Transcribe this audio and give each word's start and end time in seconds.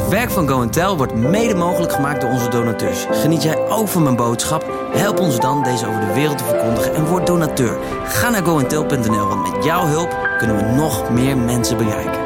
Het 0.00 0.08
werk 0.08 0.30
van 0.30 0.48
Go 0.48 0.68
Tel 0.68 0.96
wordt 0.96 1.14
mede 1.14 1.54
mogelijk 1.54 1.92
gemaakt 1.92 2.20
door 2.20 2.30
onze 2.30 2.48
donateurs. 2.48 3.06
Geniet 3.10 3.42
jij 3.42 3.68
ook 3.68 3.88
van 3.88 4.02
mijn 4.02 4.16
boodschap? 4.16 4.64
Help 4.92 5.18
ons 5.18 5.40
dan 5.40 5.62
deze 5.62 5.86
over 5.86 6.00
de 6.00 6.12
wereld 6.12 6.38
te 6.38 6.44
verkondigen 6.44 6.94
en 6.94 7.06
word 7.06 7.26
donateur. 7.26 7.78
Ga 8.04 8.30
naar 8.30 8.44
goentel.nl, 8.44 9.26
want 9.26 9.52
met 9.52 9.64
jouw 9.64 9.86
hulp 9.86 10.16
kunnen 10.38 10.56
we 10.56 10.62
nog 10.62 11.10
meer 11.10 11.36
mensen 11.36 11.76
bereiken. 11.76 12.20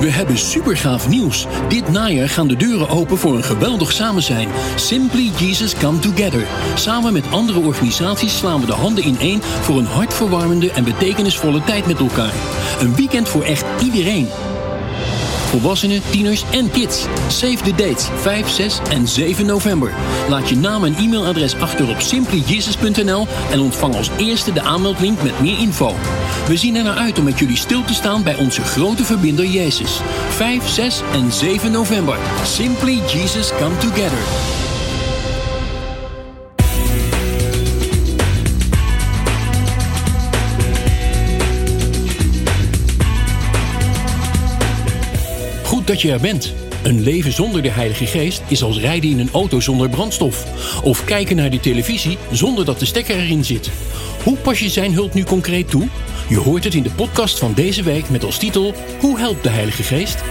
We 0.00 0.10
hebben 0.10 0.38
supergaaf 0.38 1.08
nieuws. 1.08 1.46
Dit 1.68 1.88
najaar 1.88 2.28
gaan 2.28 2.48
de 2.48 2.56
deuren 2.56 2.88
open 2.88 3.18
voor 3.18 3.34
een 3.34 3.44
geweldig 3.44 3.92
samen 3.92 4.22
zijn. 4.22 4.48
Simply 4.76 5.30
Jesus 5.36 5.74
Come 5.74 5.98
Together. 5.98 6.46
Samen 6.74 7.12
met 7.12 7.30
andere 7.30 7.60
organisaties 7.60 8.36
slaan 8.36 8.60
we 8.60 8.66
de 8.66 8.72
handen 8.72 9.04
in 9.04 9.18
één 9.18 9.42
voor 9.42 9.78
een 9.78 9.86
hartverwarmende 9.86 10.70
en 10.70 10.84
betekenisvolle 10.84 11.64
tijd 11.64 11.86
met 11.86 11.98
elkaar. 11.98 12.53
Een 12.80 12.94
weekend 12.94 13.28
voor 13.28 13.42
echt 13.42 13.64
iedereen. 13.82 14.28
Volwassenen, 15.54 16.02
tieners 16.10 16.44
en 16.50 16.70
kids. 16.70 17.06
Save 17.28 17.56
the 17.56 17.74
dates 17.74 18.08
5, 18.20 18.48
6 18.48 18.78
en 18.90 19.08
7 19.08 19.46
november. 19.46 19.92
Laat 20.28 20.48
je 20.48 20.56
naam 20.56 20.84
en 20.84 20.94
e-mailadres 20.94 21.54
achter 21.54 21.88
op 21.88 22.00
simplyjesus.nl 22.00 23.26
en 23.50 23.60
ontvang 23.60 23.94
als 23.94 24.10
eerste 24.16 24.52
de 24.52 24.60
aanmeldlink 24.60 25.22
met 25.22 25.40
meer 25.40 25.58
info. 25.58 25.94
We 26.48 26.56
zien 26.56 26.76
er 26.76 26.84
naar 26.84 26.96
uit 26.96 27.18
om 27.18 27.24
met 27.24 27.38
jullie 27.38 27.56
stil 27.56 27.84
te 27.84 27.94
staan 27.94 28.22
bij 28.22 28.36
onze 28.36 28.62
grote 28.62 29.04
verbinder 29.04 29.46
Jezus. 29.46 30.00
5, 30.28 30.68
6 30.68 31.02
en 31.12 31.32
7 31.32 31.72
november. 31.72 32.18
Simply 32.44 33.00
Jesus 33.06 33.50
Come 33.58 33.76
Together. 33.76 34.63
Dat 45.84 46.00
je 46.00 46.12
er 46.12 46.20
bent. 46.20 46.52
Een 46.82 47.02
leven 47.02 47.32
zonder 47.32 47.62
de 47.62 47.70
Heilige 47.70 48.06
Geest 48.06 48.42
is 48.48 48.62
als 48.62 48.78
rijden 48.78 49.10
in 49.10 49.18
een 49.18 49.30
auto 49.32 49.60
zonder 49.60 49.88
brandstof. 49.88 50.44
Of 50.82 51.04
kijken 51.04 51.36
naar 51.36 51.50
de 51.50 51.60
televisie 51.60 52.18
zonder 52.30 52.64
dat 52.64 52.78
de 52.78 52.84
stekker 52.84 53.16
erin 53.16 53.44
zit. 53.44 53.70
Hoe 54.22 54.36
pas 54.36 54.58
je 54.58 54.68
zijn 54.68 54.92
hulp 54.92 55.14
nu 55.14 55.24
concreet 55.24 55.70
toe? 55.70 55.88
Je 56.28 56.38
hoort 56.38 56.64
het 56.64 56.74
in 56.74 56.82
de 56.82 56.90
podcast 56.90 57.38
van 57.38 57.52
deze 57.54 57.82
week 57.82 58.08
met 58.08 58.24
als 58.24 58.38
titel 58.38 58.74
Hoe 59.00 59.18
helpt 59.18 59.42
de 59.42 59.48
Heilige 59.48 59.82
Geest? 59.82 60.22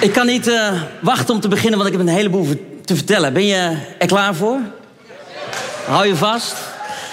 Ik 0.00 0.12
kan 0.12 0.26
niet 0.26 0.48
uh, 0.48 0.82
wachten 1.00 1.34
om 1.34 1.40
te 1.40 1.48
beginnen, 1.48 1.78
want 1.78 1.90
ik 1.90 1.98
heb 1.98 2.06
een 2.06 2.14
heleboel 2.14 2.46
te 2.84 2.96
vertellen. 2.96 3.32
Ben 3.32 3.46
je 3.46 3.76
er 3.98 4.06
klaar 4.06 4.34
voor? 4.34 4.58
Hou 5.86 6.06
je 6.06 6.16
vast. 6.16 6.54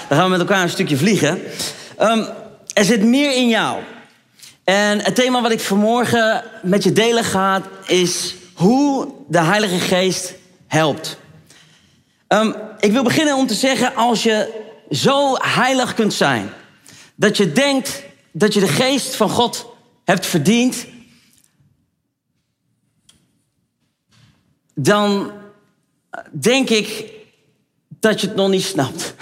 Dan 0.08 0.18
gaan 0.18 0.24
we 0.24 0.30
met 0.30 0.40
elkaar 0.40 0.62
een 0.62 0.70
stukje 0.70 0.96
vliegen. 0.96 1.40
Um, 2.00 2.26
er 2.78 2.84
zit 2.84 3.02
meer 3.02 3.34
in 3.34 3.48
jou. 3.48 3.82
En 4.64 5.00
het 5.00 5.14
thema 5.14 5.42
wat 5.42 5.50
ik 5.50 5.60
vanmorgen 5.60 6.44
met 6.62 6.82
je 6.82 6.92
delen 6.92 7.24
ga, 7.24 7.62
is 7.86 8.34
hoe 8.54 9.12
de 9.28 9.40
Heilige 9.40 9.78
Geest 9.78 10.34
helpt. 10.66 11.18
Um, 12.28 12.54
ik 12.80 12.92
wil 12.92 13.02
beginnen 13.02 13.36
om 13.36 13.46
te 13.46 13.54
zeggen, 13.54 13.94
als 13.94 14.22
je 14.22 14.64
zo 14.90 15.34
heilig 15.38 15.94
kunt 15.94 16.14
zijn, 16.14 16.50
dat 17.14 17.36
je 17.36 17.52
denkt 17.52 18.02
dat 18.32 18.54
je 18.54 18.60
de 18.60 18.68
geest 18.68 19.16
van 19.16 19.30
God 19.30 19.66
hebt 20.04 20.26
verdiend, 20.26 20.86
dan 24.74 25.32
denk 26.32 26.68
ik 26.68 27.04
dat 27.88 28.20
je 28.20 28.26
het 28.26 28.36
nog 28.36 28.48
niet 28.48 28.64
snapt. 28.64 29.14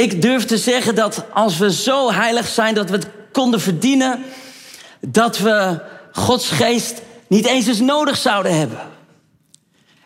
Ik 0.00 0.22
durf 0.22 0.44
te 0.44 0.58
zeggen 0.58 0.94
dat 0.94 1.24
als 1.32 1.58
we 1.58 1.72
zo 1.72 2.12
heilig 2.12 2.46
zijn 2.46 2.74
dat 2.74 2.90
we 2.90 2.96
het 2.96 3.06
konden 3.32 3.60
verdienen, 3.60 4.24
dat 5.00 5.38
we 5.38 5.80
Gods 6.12 6.48
geest 6.50 7.02
niet 7.28 7.46
eens 7.46 7.66
eens 7.66 7.80
nodig 7.80 8.16
zouden 8.16 8.58
hebben. 8.58 8.78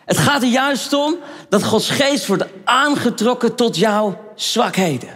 Het 0.05 0.19
gaat 0.19 0.43
er 0.43 0.49
juist 0.49 0.93
om 0.93 1.17
dat 1.49 1.65
Gods 1.65 1.91
geest 1.91 2.27
wordt 2.27 2.45
aangetrokken 2.65 3.55
tot 3.55 3.77
jouw 3.77 4.33
zwakheden. 4.35 5.09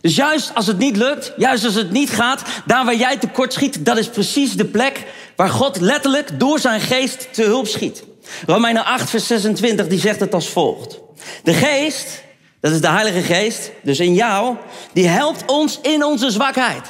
Dus 0.00 0.16
juist 0.16 0.54
als 0.54 0.66
het 0.66 0.78
niet 0.78 0.96
lukt, 0.96 1.32
juist 1.36 1.64
als 1.64 1.74
het 1.74 1.90
niet 1.90 2.10
gaat, 2.10 2.42
daar 2.66 2.84
waar 2.84 2.96
jij 2.96 3.16
tekort 3.16 3.52
schiet, 3.52 3.84
dat 3.84 3.98
is 3.98 4.08
precies 4.08 4.56
de 4.56 4.64
plek 4.64 5.04
waar 5.36 5.50
God 5.50 5.80
letterlijk 5.80 6.40
door 6.40 6.58
zijn 6.58 6.80
geest 6.80 7.28
te 7.34 7.42
hulp 7.42 7.66
schiet. 7.66 8.04
Romeinen 8.46 8.84
8, 8.84 9.10
vers 9.10 9.26
26, 9.26 9.86
die 9.86 10.00
zegt 10.00 10.20
het 10.20 10.34
als 10.34 10.48
volgt. 10.48 10.98
De 11.42 11.54
geest, 11.54 12.22
dat 12.62 12.72
is 12.72 12.80
de 12.80 12.88
Heilige 12.88 13.22
Geest, 13.34 13.70
dus 13.82 14.00
in 14.00 14.14
jou, 14.14 14.56
die 14.92 15.08
helpt 15.08 15.44
ons 15.46 15.78
in 15.82 16.04
onze 16.04 16.30
zwakheid. 16.30 16.88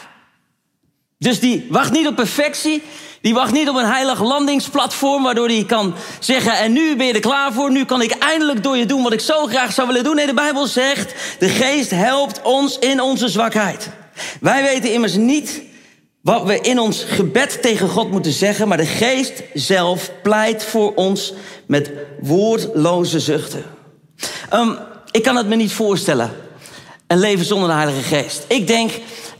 Dus 1.18 1.40
die 1.40 1.66
wacht 1.70 1.92
niet 1.92 2.06
op 2.06 2.16
perfectie, 2.16 2.82
die 3.20 3.34
wacht 3.34 3.52
niet 3.52 3.68
op 3.68 3.76
een 3.76 3.90
heilig 3.90 4.22
landingsplatform 4.22 5.22
waardoor 5.22 5.48
hij 5.48 5.64
kan 5.64 5.94
zeggen: 6.20 6.58
En 6.58 6.72
nu 6.72 6.96
ben 6.96 7.06
je 7.06 7.12
er 7.12 7.20
klaar 7.20 7.52
voor, 7.52 7.70
nu 7.70 7.84
kan 7.84 8.02
ik 8.02 8.10
eindelijk 8.10 8.62
door 8.62 8.76
je 8.76 8.86
doen 8.86 9.02
wat 9.02 9.12
ik 9.12 9.20
zo 9.20 9.46
graag 9.46 9.72
zou 9.72 9.86
willen 9.86 10.04
doen. 10.04 10.14
Nee, 10.14 10.26
de 10.26 10.34
Bijbel 10.34 10.66
zegt: 10.66 11.14
De 11.38 11.48
geest 11.48 11.90
helpt 11.90 12.42
ons 12.42 12.78
in 12.78 13.00
onze 13.00 13.28
zwakheid. 13.28 13.88
Wij 14.40 14.62
weten 14.62 14.92
immers 14.92 15.14
niet 15.14 15.62
wat 16.22 16.42
we 16.44 16.60
in 16.60 16.78
ons 16.78 17.04
gebed 17.04 17.62
tegen 17.62 17.88
God 17.88 18.10
moeten 18.10 18.32
zeggen, 18.32 18.68
maar 18.68 18.76
de 18.76 18.86
geest 18.86 19.42
zelf 19.54 20.10
pleit 20.22 20.64
voor 20.64 20.94
ons 20.94 21.34
met 21.66 21.90
woordloze 22.20 23.20
zuchten. 23.20 23.64
Um, 24.52 24.78
ik 25.12 25.22
kan 25.22 25.36
het 25.36 25.46
me 25.46 25.54
niet 25.54 25.72
voorstellen. 25.72 26.30
Een 27.06 27.18
leven 27.18 27.44
zonder 27.44 27.68
de 27.68 27.74
Heilige 27.74 28.02
Geest. 28.02 28.44
Ik 28.48 28.66
denk, 28.66 28.90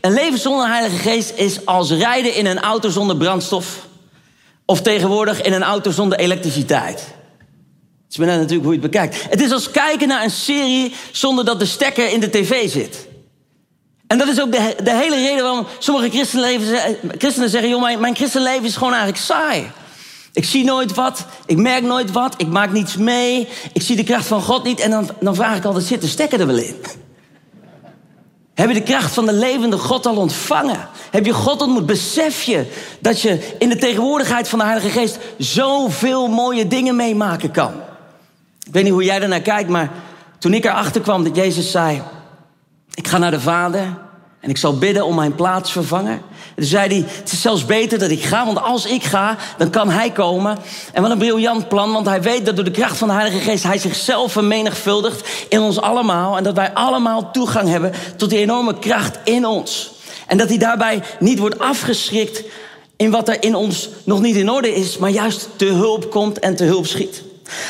een 0.01 0.13
leven 0.13 0.39
zonder 0.39 0.65
de 0.65 0.71
Heilige 0.71 0.97
Geest 0.97 1.33
is 1.35 1.65
als 1.65 1.91
rijden 1.91 2.35
in 2.35 2.45
een 2.45 2.59
auto 2.59 2.89
zonder 2.89 3.17
brandstof. 3.17 3.87
Of 4.65 4.81
tegenwoordig 4.81 5.41
in 5.41 5.53
een 5.53 5.63
auto 5.63 5.91
zonder 5.91 6.19
elektriciteit. 6.19 6.99
Het 6.99 8.11
is 8.11 8.17
maar 8.17 8.27
net 8.27 8.37
natuurlijk 8.37 8.63
hoe 8.63 8.73
je 8.73 8.81
het 8.81 8.91
bekijkt. 8.91 9.25
Het 9.29 9.41
is 9.41 9.51
als 9.51 9.71
kijken 9.71 10.07
naar 10.07 10.23
een 10.23 10.31
serie 10.31 10.93
zonder 11.11 11.45
dat 11.45 11.59
de 11.59 11.65
stekker 11.65 12.09
in 12.09 12.19
de 12.19 12.29
tv 12.29 12.69
zit. 12.69 13.07
En 14.07 14.17
dat 14.17 14.27
is 14.27 14.41
ook 14.41 14.51
de, 14.51 14.75
de 14.83 14.95
hele 14.95 15.15
reden 15.15 15.43
waarom 15.43 15.67
sommige 15.79 16.09
christenen 17.17 17.49
zeggen... 17.49 17.69
joh, 17.69 17.81
mijn, 17.81 17.99
mijn 17.99 18.15
christenleven 18.15 18.65
is 18.65 18.75
gewoon 18.75 18.93
eigenlijk 18.93 19.23
saai. 19.23 19.71
Ik 20.33 20.45
zie 20.45 20.63
nooit 20.63 20.93
wat, 20.93 21.25
ik 21.45 21.57
merk 21.57 21.83
nooit 21.83 22.11
wat, 22.11 22.33
ik 22.37 22.47
maak 22.47 22.71
niets 22.71 22.97
mee... 22.97 23.47
ik 23.73 23.81
zie 23.81 23.95
de 23.95 24.03
kracht 24.03 24.27
van 24.27 24.41
God 24.41 24.63
niet 24.63 24.79
en 24.79 24.91
dan, 24.91 25.09
dan 25.19 25.35
vraag 25.35 25.57
ik 25.57 25.65
altijd... 25.65 25.85
zit 25.85 26.17
de 26.17 26.37
er 26.37 26.47
wel 26.47 26.57
in? 26.57 26.75
Heb 28.53 28.67
je 28.67 28.73
de 28.73 28.83
kracht 28.83 29.13
van 29.13 29.25
de 29.25 29.33
levende 29.33 29.77
God 29.77 30.05
al 30.05 30.15
ontvangen? 30.15 30.87
Heb 31.11 31.25
je 31.25 31.33
God 31.33 31.61
ontmoet? 31.61 31.85
Besef 31.85 32.43
je 32.43 32.65
dat 32.99 33.21
je 33.21 33.55
in 33.59 33.69
de 33.69 33.75
tegenwoordigheid 33.75 34.47
van 34.47 34.59
de 34.59 34.65
Heilige 34.65 34.89
Geest 34.89 35.17
zoveel 35.37 36.27
mooie 36.27 36.67
dingen 36.67 36.95
meemaken 36.95 37.51
kan? 37.51 37.73
Ik 38.65 38.73
weet 38.73 38.83
niet 38.83 38.93
hoe 38.93 39.03
jij 39.03 39.21
ernaar 39.21 39.41
kijkt, 39.41 39.69
maar 39.69 39.91
toen 40.39 40.53
ik 40.53 40.65
erachter 40.65 41.01
kwam 41.01 41.23
dat 41.23 41.35
Jezus 41.35 41.71
zei: 41.71 42.01
Ik 42.93 43.07
ga 43.07 43.17
naar 43.17 43.31
de 43.31 43.39
Vader 43.39 43.97
en 44.43 44.49
ik 44.49 44.57
zal 44.57 44.77
bidden 44.77 45.05
om 45.05 45.15
mijn 45.15 45.35
plaatsvervanger. 45.35 46.21
Toen 46.55 46.65
zei 46.65 46.87
hij, 46.87 47.05
het 47.07 47.31
is 47.31 47.41
zelfs 47.41 47.65
beter 47.65 47.99
dat 47.99 48.09
ik 48.09 48.23
ga, 48.23 48.45
want 48.45 48.61
als 48.61 48.85
ik 48.85 49.03
ga, 49.03 49.37
dan 49.57 49.69
kan 49.69 49.89
hij 49.89 50.11
komen. 50.11 50.57
En 50.93 51.01
wat 51.01 51.11
een 51.11 51.17
briljant 51.17 51.67
plan, 51.67 51.91
want 51.91 52.05
hij 52.05 52.21
weet 52.21 52.45
dat 52.45 52.55
door 52.55 52.65
de 52.65 52.71
kracht 52.71 52.97
van 52.97 53.07
de 53.07 53.13
Heilige 53.13 53.39
Geest... 53.39 53.63
hij 53.63 53.77
zichzelf 53.77 54.31
vermenigvuldigt 54.31 55.29
in 55.49 55.59
ons 55.59 55.81
allemaal. 55.81 56.37
En 56.37 56.43
dat 56.43 56.55
wij 56.55 56.73
allemaal 56.73 57.31
toegang 57.31 57.69
hebben 57.69 57.91
tot 58.17 58.29
die 58.29 58.39
enorme 58.39 58.79
kracht 58.79 59.19
in 59.23 59.45
ons. 59.45 59.91
En 60.27 60.37
dat 60.37 60.49
hij 60.49 60.57
daarbij 60.57 61.03
niet 61.19 61.39
wordt 61.39 61.59
afgeschrikt 61.59 62.43
in 62.95 63.11
wat 63.11 63.29
er 63.29 63.43
in 63.43 63.55
ons 63.55 63.89
nog 64.03 64.21
niet 64.21 64.35
in 64.35 64.49
orde 64.49 64.75
is... 64.75 64.97
maar 64.97 65.09
juist 65.09 65.49
te 65.55 65.65
hulp 65.65 66.11
komt 66.11 66.39
en 66.39 66.55
te 66.55 66.63
hulp 66.63 66.85
schiet. 66.87 67.23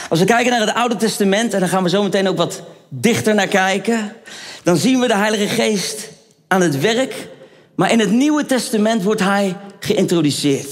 Als 0.10 0.20
we 0.20 0.26
kijken 0.26 0.52
naar 0.52 0.68
het 0.68 0.76
Oude 0.76 0.96
Testament, 0.96 1.54
en 1.54 1.60
dan 1.60 1.70
gaan 1.70 1.84
we 1.84 1.90
zo 1.90 2.04
meteen 2.04 2.28
ook 2.28 2.38
wat 2.38 2.62
dichter 2.90 3.36
naar 3.36 3.48
kijken... 3.48 4.16
dan 4.64 4.78
zien 4.78 5.00
we 5.00 5.08
de 5.08 5.16
Heilige 5.16 5.48
Geest 5.48 6.12
aan 6.54 6.62
het 6.62 6.80
werk 6.80 7.28
maar 7.76 7.92
in 7.92 8.00
het 8.00 8.12
Nieuwe 8.12 8.46
Testament 8.46 9.04
wordt 9.04 9.22
hij 9.22 9.58
geïntroduceerd. 9.80 10.70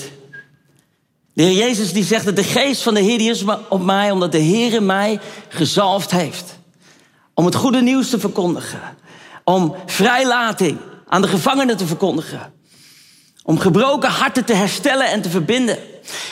De 1.33 1.44
Heer 1.44 1.57
Jezus 1.57 1.94
die 1.94 2.04
zegt 2.04 2.25
dat 2.25 2.36
de 2.36 2.44
geest 2.44 2.81
van 2.81 2.94
de 2.94 3.00
Heer 3.00 3.30
is 3.30 3.44
op 3.69 3.81
mij, 3.83 4.12
omdat 4.12 4.31
de 4.31 4.38
Heer 4.38 4.83
mij 4.83 5.19
gezalfd 5.50 6.12
heeft. 6.12 6.60
Om 7.33 7.45
het 7.45 7.56
goede 7.56 7.81
nieuws 7.81 8.10
te 8.10 8.19
verkondigen. 8.19 8.81
Om 9.44 9.75
vrijlating 9.86 10.78
aan 11.07 11.22
de 11.22 11.28
gevangenen 11.28 11.78
te 11.78 11.86
verkondigen. 11.86 12.54
Om 13.44 13.60
gebroken 13.60 14.10
harten 14.10 14.45
te 14.45 14.54
herstellen 14.54 15.07
en 15.07 15.22
te 15.22 15.30
verbinden. 15.30 15.78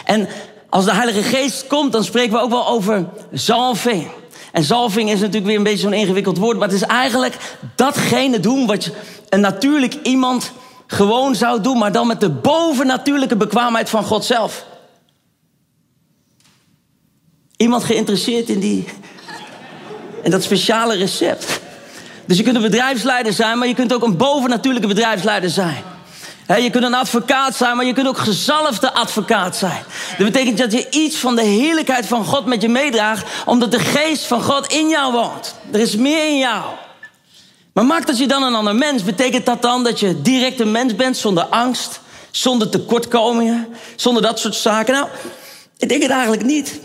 En 0.06 0.28
als 0.69 0.86
de 0.86 0.94
Heilige 0.94 1.24
Geest 1.24 1.68
komt, 1.68 1.92
dan 1.92 2.04
spreken 2.04 2.31
we 2.31 2.42
ook 2.42 2.50
wel 2.50 2.68
over 2.68 3.06
zalving. 3.31 4.07
En 4.51 4.63
zalving 4.63 5.10
is 5.10 5.19
natuurlijk 5.19 5.46
weer 5.46 5.57
een 5.57 5.63
beetje 5.63 5.80
zo'n 5.80 5.94
ingewikkeld 5.94 6.38
woord, 6.38 6.57
maar 6.57 6.68
het 6.68 6.78
is 6.78 6.88
eigenlijk 6.88 7.38
datgene 7.75 8.40
doen 8.40 8.66
wat 8.66 8.92
een 9.29 9.39
natuurlijk 9.39 9.93
iemand 10.03 10.51
gewoon 10.87 11.35
zou 11.35 11.61
doen, 11.61 11.77
maar 11.77 11.91
dan 11.91 12.07
met 12.07 12.19
de 12.19 12.29
bovennatuurlijke 12.29 13.35
bekwaamheid 13.35 13.89
van 13.89 14.03
God 14.03 14.25
zelf. 14.25 14.65
Iemand 17.57 17.83
geïnteresseerd 17.83 18.49
in 18.49 18.59
die 18.59 18.87
in 20.23 20.31
dat 20.31 20.43
speciale 20.43 20.95
recept. 20.95 21.59
Dus 22.25 22.37
je 22.37 22.43
kunt 22.43 22.55
een 22.55 22.61
bedrijfsleider 22.61 23.33
zijn, 23.33 23.57
maar 23.57 23.67
je 23.67 23.73
kunt 23.73 23.93
ook 23.93 24.03
een 24.03 24.17
bovennatuurlijke 24.17 24.87
bedrijfsleider 24.87 25.49
zijn. 25.49 25.83
je 26.47 26.69
kunt 26.69 26.83
een 26.83 26.93
advocaat 26.93 27.55
zijn, 27.55 27.75
maar 27.75 27.85
je 27.85 27.93
kunt 27.93 28.07
ook 28.07 28.17
gezalfde 28.17 28.93
advocaat 28.93 29.55
zijn. 29.55 29.83
Dat 30.17 30.31
betekent 30.31 30.57
dat 30.57 30.71
je 30.71 30.87
iets 30.89 31.17
van 31.17 31.35
de 31.35 31.43
heerlijkheid 31.43 32.05
van 32.05 32.25
God 32.25 32.45
met 32.45 32.61
je 32.61 32.69
meedraagt, 32.69 33.45
omdat 33.45 33.71
de 33.71 33.79
geest 33.79 34.25
van 34.25 34.43
God 34.43 34.71
in 34.71 34.89
jou 34.89 35.11
woont. 35.11 35.55
Er 35.71 35.79
is 35.79 35.95
meer 35.95 36.27
in 36.27 36.37
jou. 36.37 36.63
Maar 37.79 37.87
maakt 37.87 38.07
dat 38.07 38.17
je 38.17 38.27
dan 38.27 38.43
een 38.43 38.55
ander 38.55 38.75
mens, 38.75 39.03
betekent 39.03 39.45
dat 39.45 39.61
dan 39.61 39.83
dat 39.83 39.99
je 39.99 40.21
direct 40.21 40.59
een 40.59 40.71
mens 40.71 40.95
bent 40.95 41.17
zonder 41.17 41.43
angst, 41.43 42.01
zonder 42.31 42.69
tekortkomingen, 42.69 43.67
zonder 43.95 44.21
dat 44.21 44.39
soort 44.39 44.55
zaken? 44.55 44.93
Nou, 44.93 45.07
ik 45.77 45.89
denk 45.89 46.01
het 46.01 46.11
eigenlijk 46.11 46.43
niet. 46.43 46.79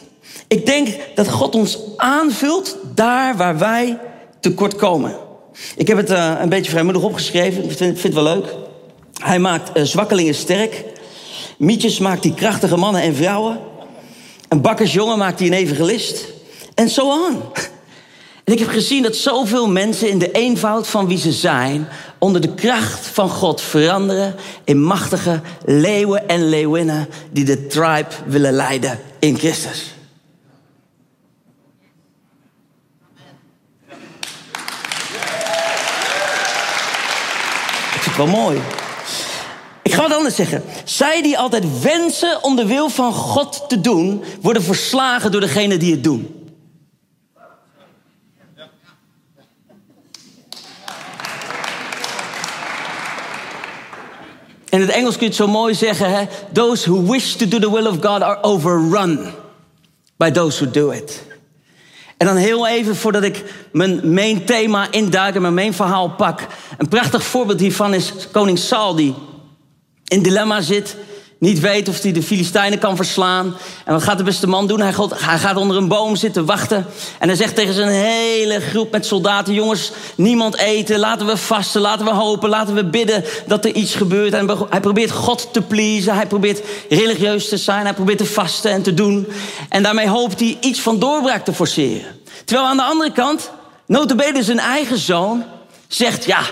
Ik 0.49 0.67
denk 0.67 0.89
dat 1.15 1.31
God 1.31 1.55
ons 1.55 1.79
aanvult 1.97 2.77
daar 2.95 3.37
waar 3.37 3.59
wij 3.59 3.99
tekort 4.41 4.77
komen. 4.77 5.17
Ik 5.77 5.89
heb 5.89 5.97
het 5.97 6.11
uh, 6.11 6.35
een 6.41 6.49
beetje 6.49 6.71
vrijmoedig 6.71 7.03
opgeschreven. 7.03 7.65
Ik 7.65 7.77
vind, 7.77 8.03
het 8.03 8.15
wel 8.15 8.23
leuk. 8.23 8.55
Hij 9.23 9.39
maakt 9.39 9.77
uh, 9.77 9.83
zwakkelingen 9.83 10.35
sterk. 10.35 10.85
Mietjes 11.59 11.99
maakt 11.99 12.25
hij 12.25 12.33
krachtige 12.33 12.77
mannen 12.77 13.03
en 13.03 13.15
vrouwen. 13.15 13.59
Een 14.49 14.61
bakkersjongen 14.61 15.19
maakt 15.19 15.39
hij 15.39 15.49
een 15.49 15.55
evangelist. 15.55 16.25
En 16.75 16.89
zo 16.89 17.11
aan. 17.11 17.43
En 18.45 18.53
ik 18.53 18.59
heb 18.59 18.69
gezien 18.69 19.03
dat 19.03 19.17
zoveel 19.17 19.69
mensen 19.69 20.09
in 20.09 20.19
de 20.19 20.31
eenvoud 20.31 20.89
van 20.89 21.07
wie 21.07 21.19
ze 21.19 21.33
zijn, 21.33 21.89
onder 22.19 22.41
de 22.41 22.55
kracht 22.55 23.07
van 23.07 23.29
God 23.29 23.61
veranderen 23.61 24.35
in 24.65 24.83
machtige 24.83 25.41
leeuwen 25.65 26.29
en 26.29 26.49
leeuwinnen 26.49 27.09
die 27.31 27.45
de 27.45 27.67
tribe 27.67 28.09
willen 28.27 28.53
leiden 28.53 28.99
in 29.19 29.39
Christus. 29.39 29.95
Ik 37.95 38.01
vind 38.01 38.05
het 38.05 38.17
wel 38.17 38.27
mooi. 38.27 38.61
Ik 39.83 39.95
ga 39.95 40.03
het 40.03 40.15
anders 40.15 40.37
zeggen. 40.37 40.63
Zij 40.85 41.23
die 41.23 41.39
altijd 41.39 41.81
wensen 41.83 42.43
om 42.43 42.57
de 42.57 42.67
wil 42.67 42.89
van 42.89 43.13
God 43.13 43.65
te 43.69 43.81
doen, 43.81 44.25
worden 44.41 44.63
verslagen 44.63 45.33
door 45.33 45.41
degene 45.41 45.77
die 45.77 45.91
het 45.91 46.05
doen. 46.05 46.44
In 54.75 54.81
het 54.81 54.91
Engels 54.91 55.13
kun 55.13 55.23
je 55.23 55.27
het 55.27 55.37
zo 55.37 55.47
mooi 55.47 55.75
zeggen: 55.75 56.11
hè? 56.11 56.25
Those 56.53 56.91
who 56.91 57.13
wish 57.13 57.33
to 57.33 57.49
do 57.49 57.59
the 57.59 57.71
will 57.71 57.87
of 57.87 57.95
God 58.01 58.23
are 58.23 58.43
overrun 58.43 59.33
by 60.17 60.31
those 60.31 60.65
who 60.65 60.71
do 60.71 60.91
it. 60.91 61.23
En 62.17 62.27
dan 62.27 62.37
heel 62.37 62.67
even 62.67 62.97
voordat 62.97 63.23
ik 63.23 63.45
mijn 63.73 64.15
main 64.15 64.45
thema 64.45 64.87
induik 64.91 65.35
en 65.35 65.43
mijn 65.43 65.55
main 65.55 65.75
verhaal 65.75 66.11
pak. 66.11 66.47
Een 66.79 66.89
prachtig 66.89 67.25
voorbeeld 67.25 67.61
hiervan 67.61 67.95
is 67.95 68.13
koning 68.33 68.59
Saul 68.59 68.95
die 68.95 69.15
in 70.05 70.23
dilemma 70.23 70.61
zit 70.61 70.97
niet 71.45 71.61
weet 71.61 71.89
of 71.89 72.03
hij 72.03 72.13
de 72.13 72.23
Filistijnen 72.23 72.79
kan 72.79 72.97
verslaan. 72.97 73.57
En 73.85 73.93
wat 73.93 74.03
gaat 74.03 74.19
de 74.19 74.25
beste 74.25 74.47
man 74.47 74.67
doen? 74.67 74.81
Hij 74.81 74.93
gaat, 75.39 75.57
onder 75.57 75.77
een 75.77 75.89
boom 75.89 76.17
zitten 76.17 76.45
wachten. 76.45 76.87
En 77.19 77.29
hij 77.29 77.37
zegt 77.37 77.55
tegen 77.55 77.75
zijn 77.75 77.89
hele 77.89 78.61
groep 78.61 78.93
met 78.93 79.07
soldaten: 79.07 79.55
Jongens, 79.55 79.93
niemand 80.15 80.57
eten. 80.57 80.99
Laten 80.99 81.27
we 81.27 81.37
vasten. 81.37 81.81
Laten 81.81 82.05
we 82.05 82.13
hopen. 82.13 82.49
Laten 82.49 82.75
we 82.75 82.85
bidden 82.85 83.25
dat 83.47 83.65
er 83.65 83.75
iets 83.75 83.95
gebeurt. 83.95 84.33
En 84.33 84.51
hij 84.71 84.81
probeert 84.81 85.11
God 85.11 85.49
te 85.53 85.63
pleasen. 85.63 86.15
Hij 86.15 86.27
probeert 86.27 86.63
religieus 86.89 87.49
te 87.49 87.57
zijn. 87.57 87.85
Hij 87.85 87.95
probeert 87.95 88.19
te 88.19 88.27
vasten 88.27 88.71
en 88.71 88.83
te 88.83 88.95
doen. 88.95 89.29
En 89.69 89.83
daarmee 89.83 90.09
hoopt 90.09 90.41
hij 90.41 90.57
iets 90.61 90.81
van 90.81 90.99
doorbraak 90.99 91.45
te 91.45 91.53
forceren. 91.53 92.21
Terwijl 92.45 92.69
aan 92.69 92.77
de 92.77 92.83
andere 92.83 93.13
kant, 93.13 93.51
notabene 93.87 94.43
zijn 94.43 94.59
eigen 94.59 94.99
zoon, 94.99 95.45
zegt: 95.89 96.25
Ja. 96.25 96.43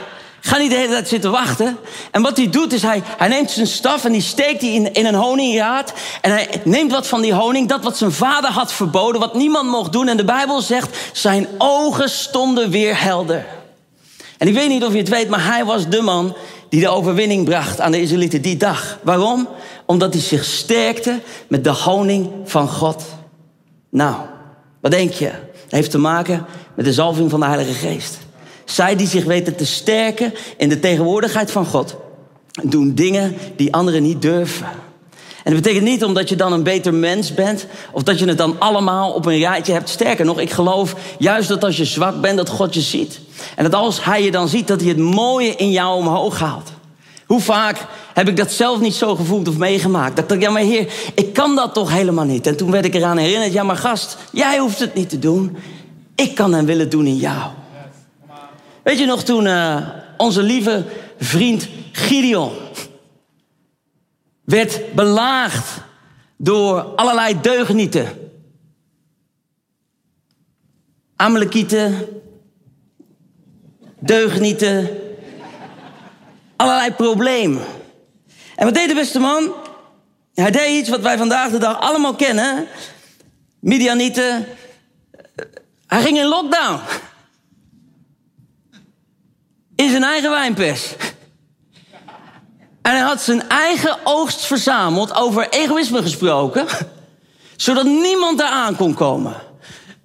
Ga 0.44 0.56
niet 0.56 0.70
de 0.70 0.76
hele 0.76 0.92
tijd 0.92 1.08
zitten 1.08 1.30
wachten. 1.30 1.78
En 2.10 2.22
wat 2.22 2.36
hij 2.36 2.50
doet 2.50 2.72
is, 2.72 2.82
hij, 2.82 3.02
hij 3.04 3.28
neemt 3.28 3.50
zijn 3.50 3.66
staf 3.66 4.04
en 4.04 4.12
die 4.12 4.20
steekt 4.20 4.60
die 4.60 4.72
in, 4.72 4.92
in 4.92 5.06
een 5.06 5.14
honingraad. 5.14 5.92
En 6.20 6.30
hij 6.30 6.48
neemt 6.64 6.92
wat 6.92 7.06
van 7.06 7.20
die 7.20 7.34
honing, 7.34 7.68
dat 7.68 7.82
wat 7.84 7.96
zijn 7.96 8.12
vader 8.12 8.50
had 8.50 8.72
verboden, 8.72 9.20
wat 9.20 9.34
niemand 9.34 9.70
mocht 9.70 9.92
doen. 9.92 10.08
En 10.08 10.16
de 10.16 10.24
Bijbel 10.24 10.60
zegt, 10.60 10.96
zijn 11.12 11.46
ogen 11.58 12.10
stonden 12.10 12.70
weer 12.70 13.02
helder. 13.02 13.46
En 14.38 14.48
ik 14.48 14.54
weet 14.54 14.68
niet 14.68 14.84
of 14.84 14.92
je 14.92 14.98
het 14.98 15.08
weet, 15.08 15.28
maar 15.28 15.44
hij 15.44 15.64
was 15.64 15.88
de 15.88 16.00
man 16.00 16.36
die 16.68 16.80
de 16.80 16.88
overwinning 16.88 17.44
bracht 17.44 17.80
aan 17.80 17.92
de 17.92 18.00
Israëlieten 18.00 18.42
die 18.42 18.56
dag. 18.56 18.98
Waarom? 19.02 19.48
Omdat 19.86 20.12
hij 20.12 20.22
zich 20.22 20.44
sterkte 20.44 21.20
met 21.48 21.64
de 21.64 21.70
honing 21.70 22.30
van 22.44 22.68
God. 22.68 23.04
Nou, 23.90 24.14
wat 24.80 24.90
denk 24.90 25.12
je? 25.12 25.30
Dat 25.52 25.70
heeft 25.70 25.90
te 25.90 25.98
maken 25.98 26.46
met 26.76 26.84
de 26.84 26.92
zalving 26.92 27.30
van 27.30 27.40
de 27.40 27.46
Heilige 27.46 27.72
Geest. 27.72 28.21
Zij 28.72 28.96
die 28.96 29.06
zich 29.06 29.24
weten 29.24 29.56
te 29.56 29.66
sterken 29.66 30.34
in 30.56 30.69
de 30.69 30.80
tegenwoordigheid 30.80 31.50
van 31.50 31.66
God, 31.66 31.96
doen 32.62 32.94
dingen 32.94 33.36
die 33.56 33.72
anderen 33.72 34.02
niet 34.02 34.22
durven. 34.22 34.66
En 35.44 35.52
dat 35.52 35.62
betekent 35.62 35.84
niet 35.84 36.04
omdat 36.04 36.28
je 36.28 36.36
dan 36.36 36.52
een 36.52 36.62
beter 36.62 36.94
mens 36.94 37.34
bent, 37.34 37.66
of 37.92 38.02
dat 38.02 38.19
je 38.19 38.26
het 38.26 38.38
dan 38.38 38.56
allemaal 38.58 39.12
op 39.12 39.26
een 39.26 39.38
rijtje 39.38 39.72
hebt. 39.72 39.88
Sterker 39.88 40.24
nog, 40.24 40.40
ik 40.40 40.50
geloof 40.50 40.94
juist 41.19 41.48
dat 41.48 41.64
als 41.64 41.76
je 41.76 41.84
zwak 41.84 42.20
bent, 42.20 42.36
dat 42.36 42.48
God 42.48 42.74
je 42.74 42.80
ziet. 42.80 43.20
En 43.56 43.64
dat 43.64 43.74
als 43.74 44.04
Hij 44.04 44.22
je 44.22 44.30
dan 44.30 44.48
ziet, 44.48 44.69
dat 44.69 44.80
Hij 44.80 44.88
het 44.88 44.98
mooie 44.98 45.56
in 45.56 45.70
jou 45.70 45.96
omhoog 45.96 46.38
haalt. 46.38 46.72
Hoe 47.26 47.40
vaak 47.40 47.86
heb 48.14 48.28
ik 48.28 48.36
dat 48.36 48.52
zelf 48.52 48.80
niet 48.80 48.94
zo 48.94 49.14
gevoeld 49.14 49.48
of 49.48 49.56
meegemaakt? 49.56 50.16
Dat 50.16 50.25
ik 50.25 50.28
dacht, 50.30 50.42
ja 50.42 50.50
maar 50.50 50.62
Heer, 50.62 50.92
ik 51.14 51.32
kan 51.32 51.56
dat 51.56 51.75
toch 51.75 51.92
helemaal 51.92 52.25
niet. 52.25 52.46
En 52.46 52.56
toen 52.56 52.70
werd 52.70 52.84
ik 52.84 52.94
eraan 52.94 53.16
herinnerd, 53.16 53.52
ja 53.52 53.62
maar 53.62 53.76
gast, 53.76 54.16
jij 54.32 54.58
hoeft 54.58 54.78
het 54.78 54.94
niet 54.94 55.08
te 55.08 55.18
doen. 55.18 55.56
Ik 56.14 56.34
kan 56.34 56.54
en 56.54 56.64
wil 56.64 56.78
het 56.78 56.90
doen 56.90 57.06
in 57.06 57.16
jou. 57.16 57.42
Weet 58.82 58.99
je 58.99 59.06
nog 59.06 59.25
toen 59.25 59.46
uh, 59.46 59.88
onze 60.17 60.43
lieve 60.43 60.84
vriend 61.19 61.69
Gideon 61.93 62.52
werd 64.44 64.94
belaagd 64.94 65.81
door 66.37 66.81
allerlei 66.81 67.40
deugnieten. 67.40 68.31
Amalekieten, 71.17 72.08
deugnieten, 73.99 74.88
allerlei 76.56 76.93
problemen. 76.93 77.62
En 78.56 78.64
wat 78.64 78.75
deed 78.75 78.88
de 78.88 78.94
beste 78.94 79.19
man? 79.19 79.52
Hij 80.35 80.50
deed 80.50 80.69
iets 80.69 80.88
wat 80.88 81.00
wij 81.00 81.19
vandaag 81.19 81.50
de 81.50 81.58
dag 81.58 81.81
allemaal 81.81 82.14
kennen. 82.14 82.67
Midianieten. 83.61 84.46
Hij 85.87 86.02
ging 86.02 86.19
in 86.19 86.26
lockdown 86.26 86.81
in 89.76 89.91
zijn 89.91 90.05
eigen 90.05 90.31
wijnpers. 90.31 90.95
En 92.83 92.93
hij 92.93 93.00
had 93.00 93.23
zijn 93.23 93.49
eigen 93.49 93.97
oogst 94.05 94.47
verzameld, 94.47 95.14
over 95.14 95.49
egoïsme 95.49 96.02
gesproken, 96.02 96.67
zodat 97.57 97.85
niemand 97.85 98.38
daar 98.38 98.50
aan 98.50 98.76
kon 98.76 98.95
komen. 98.95 99.35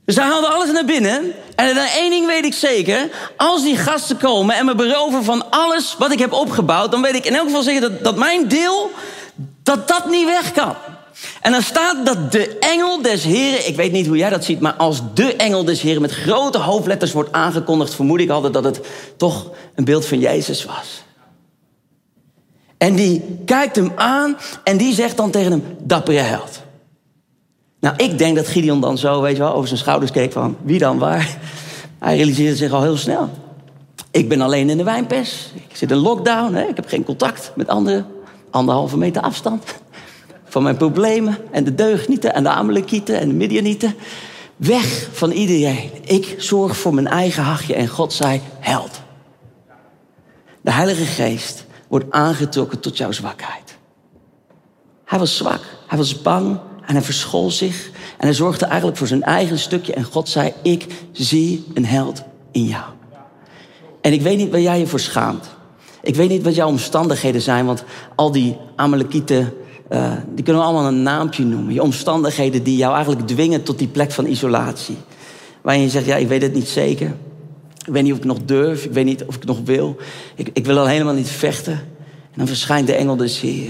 Dus 0.05 0.15
hij 0.15 0.25
haalde 0.25 0.47
alles 0.47 0.71
naar 0.71 0.85
binnen. 0.85 1.33
En 1.55 1.75
dan 1.75 1.85
één 1.85 2.09
ding 2.09 2.25
weet 2.25 2.45
ik 2.45 2.53
zeker. 2.53 3.09
Als 3.37 3.63
die 3.63 3.77
gasten 3.77 4.17
komen 4.17 4.55
en 4.55 4.65
me 4.65 4.75
beroven 4.75 5.23
van 5.23 5.49
alles 5.49 5.95
wat 5.97 6.11
ik 6.11 6.19
heb 6.19 6.31
opgebouwd... 6.31 6.91
dan 6.91 7.01
weet 7.01 7.15
ik 7.15 7.25
in 7.25 7.35
elk 7.35 7.45
geval 7.45 7.61
zeker 7.61 7.81
dat, 7.81 8.03
dat 8.03 8.15
mijn 8.15 8.47
deel, 8.47 8.91
dat 9.63 9.87
dat 9.87 10.09
niet 10.09 10.25
weg 10.25 10.51
kan. 10.51 10.75
En 11.41 11.51
dan 11.51 11.61
staat 11.61 12.05
dat 12.05 12.31
de 12.31 12.57
engel 12.59 13.01
des 13.01 13.23
Heren, 13.23 13.67
ik 13.67 13.75
weet 13.75 13.91
niet 13.91 14.07
hoe 14.07 14.17
jij 14.17 14.29
dat 14.29 14.43
ziet, 14.43 14.59
maar 14.59 14.73
als 14.73 15.01
de 15.13 15.35
engel 15.35 15.63
des 15.63 15.81
Heren 15.81 16.01
met 16.01 16.11
grote 16.11 16.57
hoofdletters 16.57 17.11
wordt 17.11 17.31
aangekondigd, 17.31 17.95
vermoed 17.95 18.19
ik 18.19 18.29
altijd 18.29 18.53
dat 18.53 18.63
het 18.63 18.79
toch 19.17 19.51
een 19.75 19.83
beeld 19.83 20.05
van 20.05 20.19
Jezus 20.19 20.65
was. 20.65 21.03
En 22.77 22.95
die 22.95 23.23
kijkt 23.45 23.75
hem 23.75 23.91
aan 23.95 24.37
en 24.63 24.77
die 24.77 24.93
zegt 24.93 25.17
dan 25.17 25.31
tegen 25.31 25.51
hem, 25.51 25.63
dappere 25.79 26.17
held. 26.17 26.61
Nou, 27.79 27.95
ik 27.97 28.17
denk 28.17 28.35
dat 28.35 28.47
Gideon 28.47 28.81
dan 28.81 28.97
zo, 28.97 29.21
weet 29.21 29.35
je 29.35 29.41
wel, 29.41 29.53
over 29.53 29.67
zijn 29.67 29.79
schouders 29.79 30.11
keek 30.11 30.31
van, 30.31 30.57
wie 30.61 30.79
dan, 30.79 30.97
waar? 30.97 31.37
Hij 31.99 32.15
realiseerde 32.15 32.55
zich 32.55 32.71
al 32.71 32.81
heel 32.81 32.97
snel. 32.97 33.29
Ik 34.11 34.29
ben 34.29 34.41
alleen 34.41 34.69
in 34.69 34.77
de 34.77 34.83
wijnpers. 34.83 35.51
Ik 35.69 35.75
zit 35.75 35.91
in 35.91 35.97
lockdown, 35.97 36.53
hè? 36.53 36.63
ik 36.63 36.75
heb 36.75 36.87
geen 36.87 37.03
contact 37.03 37.51
met 37.55 37.67
anderen. 37.67 38.05
Anderhalve 38.49 38.97
meter 38.97 39.21
afstand 39.21 39.63
van 40.47 40.63
mijn 40.63 40.77
problemen 40.77 41.37
en 41.51 41.63
de 41.63 41.75
deugnieten 41.75 42.33
en 42.33 42.43
de 42.43 42.49
Amalekieten 42.49 43.19
en 43.19 43.27
de 43.27 43.35
Midianieten. 43.35 43.95
Weg 44.55 45.09
van 45.11 45.31
iedereen. 45.31 45.91
Ik 46.03 46.35
zorg 46.37 46.77
voor 46.77 46.93
mijn 46.93 47.07
eigen 47.07 47.43
hachje 47.43 47.73
en 47.73 47.87
God 47.87 48.13
zei 48.13 48.41
held. 48.59 49.01
De 50.61 50.71
Heilige 50.71 51.05
Geest 51.05 51.65
wordt 51.87 52.11
aangetrokken 52.11 52.79
tot 52.79 52.97
jouw 52.97 53.11
zwakheid. 53.11 53.77
Hij 55.05 55.19
was 55.19 55.37
zwak, 55.37 55.61
hij 55.87 55.97
was 55.97 56.21
bang 56.21 56.59
en 56.85 56.93
hij 56.93 57.01
verschool 57.01 57.51
zich. 57.51 57.89
En 58.17 58.25
hij 58.25 58.33
zorgde 58.33 58.65
eigenlijk 58.65 58.97
voor 58.97 59.07
zijn 59.07 59.23
eigen 59.23 59.59
stukje. 59.59 59.93
En 59.93 60.03
God 60.03 60.29
zei, 60.29 60.53
ik 60.63 60.85
zie 61.11 61.65
een 61.73 61.85
held 61.85 62.23
in 62.51 62.63
jou. 62.63 62.85
En 64.01 64.13
ik 64.13 64.21
weet 64.21 64.37
niet 64.37 64.51
waar 64.51 64.59
jij 64.59 64.79
je 64.79 64.87
voor 64.87 64.99
schaamt. 64.99 65.49
Ik 66.01 66.15
weet 66.15 66.29
niet 66.29 66.43
wat 66.43 66.55
jouw 66.55 66.67
omstandigheden 66.67 67.41
zijn, 67.41 67.65
want 67.65 67.83
al 68.15 68.31
die 68.31 68.57
Amalekieten 68.75 69.53
uh, 69.89 70.11
die 70.35 70.43
kunnen 70.43 70.61
we 70.61 70.67
allemaal 70.67 70.87
een 70.87 71.03
naampje 71.03 71.45
noemen. 71.45 71.73
Je 71.73 71.81
omstandigheden 71.81 72.63
die 72.63 72.77
jou 72.77 72.95
eigenlijk 72.95 73.27
dwingen 73.27 73.63
tot 73.63 73.77
die 73.77 73.87
plek 73.87 74.11
van 74.11 74.25
isolatie. 74.25 74.97
Waarin 75.61 75.83
je 75.83 75.89
zegt, 75.89 76.05
ja, 76.05 76.15
ik 76.15 76.27
weet 76.27 76.41
het 76.41 76.53
niet 76.53 76.67
zeker. 76.67 77.15
Ik 77.85 77.93
weet 77.93 78.03
niet 78.03 78.11
of 78.11 78.17
ik 78.17 78.25
nog 78.25 78.37
durf. 78.45 78.85
Ik 78.85 78.91
weet 78.91 79.05
niet 79.05 79.25
of 79.25 79.35
ik 79.35 79.45
nog 79.45 79.59
wil. 79.63 79.95
Ik, 80.35 80.49
ik 80.53 80.65
wil 80.65 80.77
al 80.77 80.87
helemaal 80.87 81.13
niet 81.13 81.29
vechten. 81.29 81.73
En 81.73 82.35
dan 82.35 82.47
verschijnt 82.47 82.87
de 82.87 82.93
engel 82.93 83.15
des 83.15 83.39
Heer. 83.39 83.69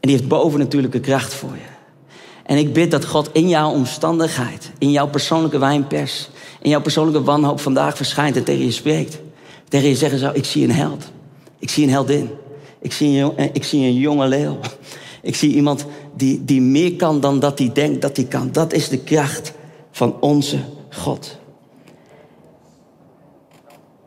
En 0.00 0.08
die 0.08 0.10
heeft 0.10 0.28
bovennatuurlijke 0.28 1.00
kracht 1.00 1.34
voor 1.34 1.52
je. 1.52 1.78
En 2.44 2.56
ik 2.56 2.72
bid 2.72 2.90
dat 2.90 3.04
God 3.04 3.30
in 3.32 3.48
jouw 3.48 3.70
omstandigheid, 3.70 4.70
in 4.78 4.90
jouw 4.90 5.08
persoonlijke 5.08 5.58
wijnpers, 5.58 6.30
in 6.62 6.70
jouw 6.70 6.80
persoonlijke 6.80 7.22
wanhoop 7.22 7.60
vandaag 7.60 7.96
verschijnt 7.96 8.36
en 8.36 8.44
tegen 8.44 8.64
je 8.64 8.70
spreekt. 8.70 9.18
Tegen 9.68 9.88
je 9.88 9.94
zeggen 9.94 10.18
zou, 10.18 10.34
ik 10.34 10.44
zie 10.44 10.64
een 10.64 10.72
held. 10.72 11.10
Ik 11.58 11.70
zie 11.70 11.84
een 11.84 11.90
heldin. 11.90 12.30
Ik 12.80 12.92
zie 12.92 13.20
een, 13.20 13.50
ik 13.52 13.64
zie 13.64 13.80
een 13.82 13.94
jonge 13.94 14.28
leeuw. 14.28 14.58
Ik 15.22 15.36
zie 15.36 15.54
iemand 15.54 15.86
die, 16.16 16.44
die 16.44 16.60
meer 16.60 16.96
kan 16.96 17.20
dan 17.20 17.40
dat 17.40 17.58
hij 17.58 17.70
denkt 17.72 18.02
dat 18.02 18.16
hij 18.16 18.26
kan. 18.26 18.52
Dat 18.52 18.72
is 18.72 18.88
de 18.88 18.98
kracht 18.98 19.52
van 19.90 20.20
onze 20.20 20.58
God. 20.90 21.38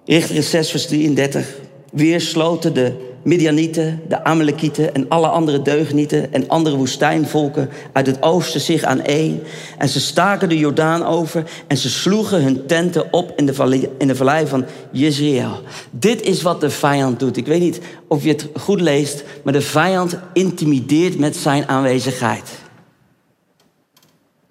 Richter 0.05 0.43
6, 0.43 0.69
vers 0.69 0.87
33. 0.87 1.59
Weer 1.91 2.21
sloten 2.21 2.73
de 2.73 3.12
Midianieten, 3.23 4.01
de 4.07 4.23
Amalekieten 4.23 4.93
en 4.93 5.09
alle 5.09 5.27
andere 5.27 5.61
deugnieten 5.61 6.33
en 6.33 6.47
andere 6.47 6.75
woestijnvolken 6.75 7.69
uit 7.91 8.05
het 8.05 8.21
oosten 8.21 8.61
zich 8.61 8.83
aan 8.83 9.01
één. 9.01 9.43
En 9.77 9.89
ze 9.89 9.99
staken 9.99 10.49
de 10.49 10.57
Jordaan 10.57 11.05
over 11.05 11.43
en 11.67 11.77
ze 11.77 11.89
sloegen 11.89 12.43
hun 12.43 12.65
tenten 12.65 13.13
op 13.13 13.33
in 13.35 13.45
de 13.45 13.53
vallei, 13.53 13.89
in 13.97 14.07
de 14.07 14.15
vallei 14.15 14.47
van 14.47 14.65
Jezreel. 14.91 15.61
Dit 15.91 16.21
is 16.21 16.41
wat 16.41 16.61
de 16.61 16.69
vijand 16.69 17.19
doet. 17.19 17.37
Ik 17.37 17.45
weet 17.45 17.61
niet 17.61 17.79
of 18.07 18.23
je 18.23 18.29
het 18.29 18.47
goed 18.55 18.81
leest, 18.81 19.23
maar 19.43 19.53
de 19.53 19.61
vijand 19.61 20.17
intimideert 20.33 21.19
met 21.19 21.35
zijn 21.35 21.67
aanwezigheid. 21.67 22.49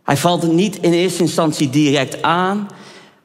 Hij 0.02 0.16
valt 0.16 0.52
niet 0.52 0.78
in 0.80 0.92
eerste 0.92 1.22
instantie 1.22 1.70
direct 1.70 2.22
aan, 2.22 2.68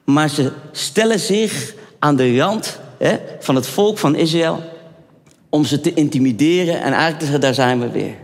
maar 0.04 0.30
ze 0.30 0.52
stellen 0.72 1.20
zich 1.20 1.74
aan 2.00 2.16
de 2.16 2.38
rand 2.38 2.80
van 3.40 3.56
het 3.56 3.68
volk 3.68 3.98
van 3.98 4.16
Israël 4.16 4.76
om 5.50 5.66
ze 5.66 5.82
te 5.82 5.94
intimideren 5.94 6.76
en 6.76 6.92
eigenlijk 6.92 7.18
te 7.18 7.24
zeggen, 7.24 7.42
daar 7.42 7.54
zijn 7.54 7.80
we 7.80 7.90
weer. 7.90 8.16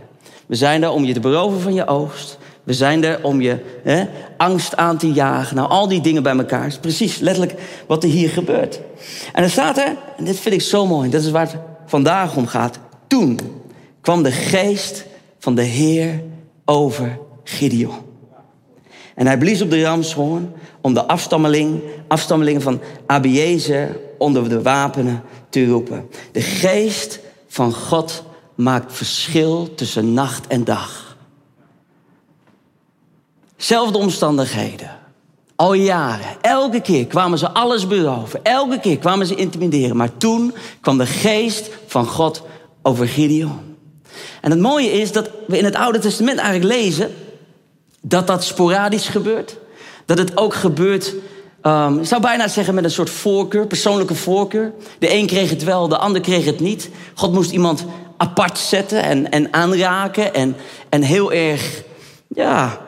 We 0.46 0.54
zijn 0.54 0.82
er 0.82 0.90
om 0.90 1.04
je 1.04 1.12
te 1.12 1.20
beroven 1.20 1.60
van 1.60 1.74
je 1.74 1.86
oogst. 1.86 2.38
We 2.64 2.72
zijn 2.72 3.04
er 3.04 3.18
om 3.22 3.40
je 3.40 3.58
hè, 3.82 4.04
angst 4.36 4.76
aan 4.76 4.98
te 4.98 5.12
jagen. 5.12 5.56
Nou, 5.56 5.68
al 5.68 5.88
die 5.88 6.00
dingen 6.00 6.22
bij 6.22 6.36
elkaar. 6.36 6.66
is 6.66 6.78
precies 6.78 7.18
letterlijk 7.18 7.54
wat 7.86 8.02
er 8.02 8.08
hier 8.08 8.28
gebeurt. 8.28 8.80
En 9.32 9.42
dan 9.42 9.50
staat 9.50 9.78
er, 9.78 9.96
en 10.16 10.24
dit 10.24 10.38
vind 10.38 10.54
ik 10.54 10.60
zo 10.60 10.86
mooi, 10.86 11.10
dat 11.10 11.22
is 11.22 11.30
waar 11.30 11.46
het 11.46 11.56
vandaag 11.86 12.36
om 12.36 12.46
gaat. 12.46 12.78
Toen 13.06 13.38
kwam 14.00 14.22
de 14.22 14.32
geest 14.32 15.04
van 15.38 15.54
de 15.54 15.62
Heer 15.62 16.22
over 16.64 17.18
Gideon. 17.44 18.02
En 19.14 19.26
hij 19.26 19.38
blies 19.38 19.62
op 19.62 19.70
de 19.70 19.82
ramshoorn 19.82 20.52
om 20.80 20.94
de 20.94 21.04
afstammeling, 21.06 21.80
afstammelingen 22.08 22.62
van 22.62 22.80
Abiezer 23.06 23.96
onder 24.18 24.48
de 24.48 24.62
wapenen 24.62 25.22
te 25.48 25.66
roepen. 25.66 26.08
De 26.32 26.40
geest 26.40 27.20
van 27.48 27.72
God 27.72 28.22
maakt 28.54 28.92
verschil 28.92 29.74
tussen 29.74 30.12
nacht 30.12 30.46
en 30.46 30.64
dag. 30.64 31.16
Zelfde 33.56 33.98
omstandigheden. 33.98 34.90
Al 35.56 35.72
jaren. 35.72 36.36
Elke 36.40 36.80
keer 36.80 37.06
kwamen 37.06 37.38
ze 37.38 37.50
alles 37.50 37.86
beroven. 37.86 38.44
Elke 38.44 38.80
keer 38.80 38.98
kwamen 38.98 39.26
ze 39.26 39.34
intimideren. 39.34 39.96
Maar 39.96 40.16
toen 40.16 40.54
kwam 40.80 40.98
de 40.98 41.06
geest 41.06 41.70
van 41.86 42.06
God 42.06 42.42
over 42.82 43.08
Gideon. 43.08 43.76
En 44.40 44.50
het 44.50 44.60
mooie 44.60 44.92
is 44.92 45.12
dat 45.12 45.30
we 45.46 45.58
in 45.58 45.64
het 45.64 45.74
Oude 45.74 45.98
Testament 45.98 46.38
eigenlijk 46.38 46.80
lezen 46.80 47.14
dat 48.00 48.26
dat 48.26 48.44
sporadisch 48.44 49.08
gebeurt. 49.08 49.56
Dat 50.06 50.18
het 50.18 50.36
ook 50.36 50.54
gebeurt 50.54 51.14
Um, 51.66 51.98
ik 51.98 52.06
zou 52.06 52.20
bijna 52.20 52.48
zeggen 52.48 52.74
met 52.74 52.84
een 52.84 52.90
soort 52.90 53.10
voorkeur, 53.10 53.66
persoonlijke 53.66 54.14
voorkeur. 54.14 54.72
De 54.98 55.14
een 55.14 55.26
kreeg 55.26 55.50
het 55.50 55.64
wel, 55.64 55.88
de 55.88 55.98
ander 55.98 56.20
kreeg 56.20 56.44
het 56.44 56.60
niet. 56.60 56.90
God 57.14 57.32
moest 57.32 57.50
iemand 57.50 57.84
apart 58.16 58.58
zetten 58.58 59.02
en, 59.02 59.30
en 59.30 59.52
aanraken. 59.52 60.34
En, 60.34 60.56
en 60.88 61.02
heel 61.02 61.32
erg, 61.32 61.82
ja, 62.28 62.80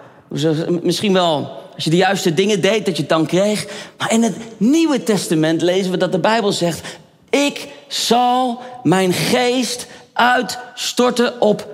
misschien 0.83 1.13
wel 1.13 1.65
als 1.75 1.85
je 1.85 1.91
de 1.91 1.97
juiste 1.97 2.35
dingen 2.35 2.61
deed, 2.61 2.85
dat 2.85 2.97
je 2.97 3.03
het 3.03 3.11
dan 3.11 3.27
kreeg. 3.27 3.67
Maar 3.99 4.13
in 4.13 4.23
het 4.23 4.37
Nieuwe 4.57 5.03
Testament 5.03 5.63
lezen 5.63 5.91
we 5.91 5.97
dat 5.97 6.13
de 6.13 6.19
Bijbel 6.19 6.53
zegt: 6.53 6.99
Ik 7.31 7.69
zal 7.89 8.61
mijn 8.83 9.13
geest 9.13 9.87
uitstorten 10.13 11.41
op 11.41 11.69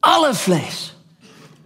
alle 0.00 0.34
vlees. 0.34 0.96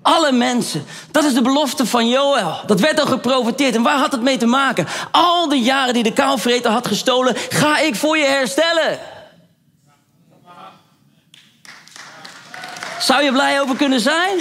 Alle 0.03 0.33
mensen. 0.33 0.85
Dat 1.11 1.25
is 1.25 1.35
de 1.35 1.43
belofte 1.43 1.87
van 1.87 2.09
Joël. 2.09 2.61
Dat 2.67 2.81
werd 2.81 3.01
al 3.01 3.07
geprofiteerd. 3.07 3.75
En 3.75 3.83
waar 3.83 3.99
had 3.99 4.13
het 4.13 4.23
mee 4.23 4.37
te 4.37 4.47
maken? 4.47 4.87
Al 5.11 5.49
de 5.49 5.61
jaren 5.61 5.95
die 5.95 6.03
de 6.03 6.13
kaalvreter 6.13 6.71
had 6.71 6.87
gestolen, 6.87 7.37
ga 7.49 7.79
ik 7.79 7.95
voor 7.95 8.17
je 8.17 8.27
herstellen. 8.27 8.99
Zou 13.01 13.23
je 13.23 13.33
blij 13.33 13.61
over 13.61 13.77
kunnen 13.77 14.01
zijn? 14.01 14.39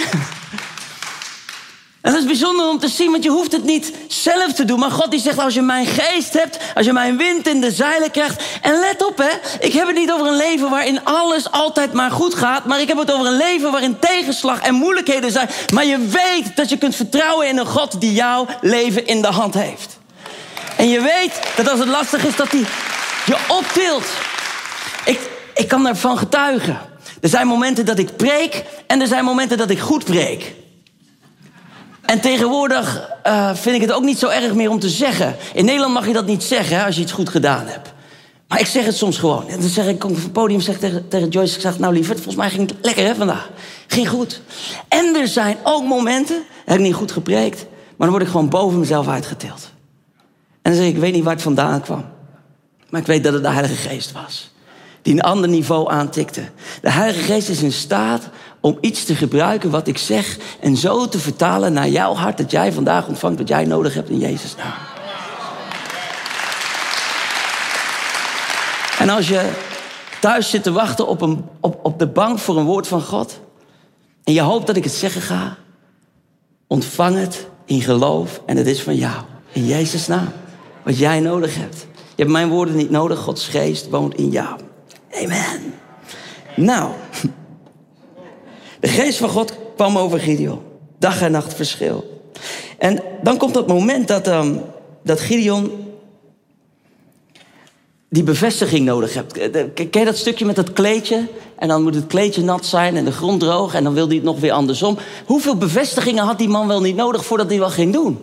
En 2.02 2.12
dat 2.12 2.20
is 2.20 2.26
bijzonder 2.26 2.68
om 2.68 2.78
te 2.78 2.88
zien, 2.88 3.10
want 3.10 3.24
je 3.24 3.30
hoeft 3.30 3.52
het 3.52 3.64
niet 3.64 3.92
zelf 4.08 4.52
te 4.52 4.64
doen. 4.64 4.78
Maar 4.78 4.90
God 4.90 5.10
die 5.10 5.20
zegt, 5.20 5.38
als 5.38 5.54
je 5.54 5.62
mijn 5.62 5.86
geest 5.86 6.32
hebt, 6.32 6.58
als 6.74 6.86
je 6.86 6.92
mijn 6.92 7.16
wind 7.16 7.48
in 7.48 7.60
de 7.60 7.70
zeilen 7.70 8.10
krijgt. 8.10 8.42
En 8.62 8.78
let 8.80 9.06
op 9.06 9.18
hè, 9.18 9.28
ik 9.60 9.72
heb 9.72 9.86
het 9.86 9.96
niet 9.96 10.12
over 10.12 10.26
een 10.26 10.36
leven 10.36 10.70
waarin 10.70 11.04
alles 11.04 11.50
altijd 11.50 11.92
maar 11.92 12.10
goed 12.10 12.34
gaat. 12.34 12.64
Maar 12.64 12.80
ik 12.80 12.88
heb 12.88 12.98
het 12.98 13.12
over 13.12 13.26
een 13.26 13.36
leven 13.36 13.70
waarin 13.70 13.98
tegenslag 13.98 14.60
en 14.60 14.74
moeilijkheden 14.74 15.32
zijn. 15.32 15.48
Maar 15.74 15.84
je 15.84 15.98
weet 15.98 16.56
dat 16.56 16.68
je 16.68 16.78
kunt 16.78 16.96
vertrouwen 16.96 17.48
in 17.48 17.58
een 17.58 17.66
God 17.66 18.00
die 18.00 18.12
jouw 18.12 18.46
leven 18.60 19.06
in 19.06 19.22
de 19.22 19.28
hand 19.28 19.54
heeft. 19.54 19.98
En 20.76 20.88
je 20.88 21.00
weet 21.00 21.32
dat 21.56 21.70
als 21.70 21.78
het 21.78 21.88
lastig 21.88 22.26
is, 22.26 22.36
dat 22.36 22.50
hij 22.50 22.64
je 23.26 23.36
optilt. 23.48 24.06
Ik, 25.04 25.20
ik 25.54 25.68
kan 25.68 25.82
daarvan 25.82 26.18
getuigen. 26.18 26.78
Er 27.20 27.28
zijn 27.28 27.46
momenten 27.46 27.86
dat 27.86 27.98
ik 27.98 28.16
preek 28.16 28.64
en 28.86 29.00
er 29.00 29.06
zijn 29.06 29.24
momenten 29.24 29.58
dat 29.58 29.70
ik 29.70 29.78
goed 29.78 30.04
preek. 30.04 30.60
En 32.12 32.20
tegenwoordig 32.20 33.08
uh, 33.26 33.54
vind 33.54 33.74
ik 33.74 33.80
het 33.80 33.92
ook 33.92 34.02
niet 34.02 34.18
zo 34.18 34.28
erg 34.28 34.54
meer 34.54 34.70
om 34.70 34.78
te 34.78 34.88
zeggen. 34.88 35.36
In 35.54 35.64
Nederland 35.64 35.94
mag 35.94 36.06
je 36.06 36.12
dat 36.12 36.26
niet 36.26 36.42
zeggen 36.42 36.84
als 36.84 36.96
je 36.96 37.02
iets 37.02 37.12
goed 37.12 37.28
gedaan 37.28 37.66
hebt. 37.66 37.92
Maar 38.48 38.60
ik 38.60 38.66
zeg 38.66 38.84
het 38.84 38.96
soms 38.96 39.18
gewoon. 39.18 39.48
En 39.48 39.60
dan 39.60 39.68
zeg 39.68 39.86
ik, 39.86 39.98
kom 39.98 40.10
op 40.10 40.16
het 40.16 40.32
podium 40.32 40.60
zeg 40.60 40.78
tegen, 40.78 41.08
tegen 41.08 41.28
Joyce, 41.28 41.54
ik 41.54 41.60
zeg, 41.60 41.78
nou 41.78 41.92
lieverd, 41.92 42.16
volgens 42.16 42.36
mij 42.36 42.50
ging 42.50 42.70
het 42.70 42.78
lekker 42.82 43.04
hè 43.04 43.14
vandaag. 43.14 43.50
Ging 43.86 44.08
goed. 44.08 44.40
En 44.88 45.14
er 45.14 45.28
zijn 45.28 45.56
ook 45.62 45.84
momenten, 45.84 46.42
heb 46.64 46.76
ik 46.76 46.82
niet 46.82 46.94
goed 46.94 47.12
gepreekt, 47.12 47.66
maar 47.96 48.08
dan 48.08 48.10
word 48.10 48.22
ik 48.22 48.28
gewoon 48.28 48.48
boven 48.48 48.78
mezelf 48.78 49.08
uitgetild. 49.08 49.70
En 50.62 50.70
dan 50.70 50.74
zeg 50.74 50.86
ik, 50.86 50.94
ik 50.94 51.00
weet 51.00 51.12
niet 51.12 51.24
waar 51.24 51.34
het 51.34 51.42
vandaan 51.42 51.80
kwam. 51.80 52.04
Maar 52.90 53.00
ik 53.00 53.06
weet 53.06 53.24
dat 53.24 53.32
het 53.32 53.42
de 53.42 53.50
Heilige 53.50 53.88
Geest 53.88 54.12
was. 54.12 54.52
Die 55.02 55.14
een 55.14 55.20
ander 55.20 55.48
niveau 55.48 55.90
aantikte. 55.90 56.42
De 56.82 56.90
Heilige 56.90 57.32
Geest 57.32 57.48
is 57.48 57.62
in 57.62 57.72
staat 57.72 58.22
om 58.62 58.78
iets 58.80 59.04
te 59.04 59.14
gebruiken 59.14 59.70
wat 59.70 59.88
ik 59.88 59.98
zeg 59.98 60.38
en 60.60 60.76
zo 60.76 61.08
te 61.08 61.18
vertalen 61.18 61.72
naar 61.72 61.88
jouw 61.88 62.14
hart 62.14 62.38
dat 62.38 62.50
jij 62.50 62.72
vandaag 62.72 63.08
ontvangt 63.08 63.38
wat 63.38 63.48
jij 63.48 63.64
nodig 63.64 63.94
hebt 63.94 64.10
in 64.10 64.18
Jezus' 64.18 64.56
naam. 64.56 64.72
En 68.98 69.08
als 69.08 69.28
je 69.28 69.50
thuis 70.20 70.50
zit 70.50 70.62
te 70.62 70.72
wachten 70.72 71.06
op, 71.06 71.20
een, 71.20 71.44
op, 71.60 71.78
op 71.82 71.98
de 71.98 72.06
bank 72.06 72.38
voor 72.38 72.56
een 72.56 72.64
woord 72.64 72.86
van 72.86 73.02
God 73.02 73.40
en 74.24 74.32
je 74.32 74.40
hoopt 74.40 74.66
dat 74.66 74.76
ik 74.76 74.84
het 74.84 74.92
zeggen 74.92 75.22
ga, 75.22 75.56
ontvang 76.66 77.16
het 77.16 77.46
in 77.64 77.80
geloof 77.80 78.42
en 78.46 78.56
het 78.56 78.66
is 78.66 78.82
van 78.82 78.94
jou. 78.94 79.16
In 79.52 79.66
Jezus' 79.66 80.06
naam. 80.06 80.28
Wat 80.82 80.98
jij 80.98 81.20
nodig 81.20 81.54
hebt. 81.54 81.86
Je 81.96 82.22
hebt 82.22 82.30
mijn 82.30 82.48
woorden 82.48 82.76
niet 82.76 82.90
nodig. 82.90 83.18
Gods 83.18 83.48
geest 83.48 83.90
woont 83.90 84.14
in 84.14 84.28
jou. 84.28 84.60
Amen. 85.14 85.74
Nou, 86.56 86.90
de 88.82 88.88
geest 88.88 89.18
van 89.18 89.28
God 89.28 89.52
kwam 89.74 89.98
over 89.98 90.20
Gideon. 90.20 90.60
Dag 90.98 91.22
en 91.22 91.32
nacht 91.32 91.54
verschil. 91.54 92.22
En 92.78 93.02
dan 93.22 93.36
komt 93.36 93.54
dat 93.54 93.66
moment 93.66 94.08
dat, 94.08 94.28
um, 94.28 94.60
dat 95.02 95.20
Gideon 95.20 95.70
die 98.08 98.22
bevestiging 98.22 98.84
nodig 98.84 99.14
hebt. 99.14 99.38
Eh, 99.38 99.64
ken 99.74 100.00
je 100.00 100.04
dat 100.04 100.16
stukje 100.16 100.44
met 100.44 100.56
dat 100.56 100.72
kleedje? 100.72 101.26
En 101.58 101.68
dan 101.68 101.82
moet 101.82 101.94
het 101.94 102.06
kleedje 102.06 102.42
nat 102.42 102.66
zijn 102.66 102.96
en 102.96 103.04
de 103.04 103.12
grond 103.12 103.40
droog. 103.40 103.74
En 103.74 103.84
dan 103.84 103.94
wil 103.94 104.06
hij 104.06 104.14
het 104.14 104.24
nog 104.24 104.40
weer 104.40 104.52
andersom. 104.52 104.98
Hoeveel 105.26 105.56
bevestigingen 105.56 106.24
had 106.24 106.38
die 106.38 106.48
man 106.48 106.68
wel 106.68 106.80
niet 106.80 106.96
nodig 106.96 107.24
voordat 107.24 107.48
hij 107.48 107.58
wat 107.58 107.72
ging 107.72 107.92
doen? 107.92 108.18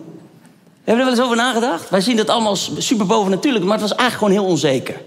We 0.84 0.96
hebben 0.96 1.06
er 1.06 1.12
wel 1.12 1.20
eens 1.20 1.24
over 1.24 1.36
nagedacht? 1.36 1.90
Wij 1.90 2.02
zien 2.02 2.18
dat 2.18 2.30
allemaal 2.30 2.56
super 2.56 3.06
boven 3.06 3.32
natuurlijk, 3.32 3.66
maar 3.66 3.80
het 3.80 3.90
was 3.90 3.98
eigenlijk 3.98 4.20
gewoon 4.20 4.44
heel 4.44 4.54
onzeker. 4.54 5.02